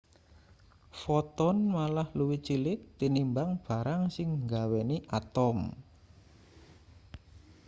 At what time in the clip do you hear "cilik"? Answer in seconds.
2.47-2.79